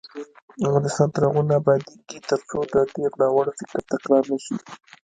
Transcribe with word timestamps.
افغانستان 0.67 1.07
تر 1.15 1.21
هغو 1.27 1.41
نه 1.49 1.53
ابادیږي، 1.61 2.17
ترڅو 2.29 2.57
د 2.73 2.75
تیر 2.93 3.11
ناوړه 3.19 3.51
فکر 3.59 3.79
تکرار 3.91 4.23
نشي. 4.31 4.55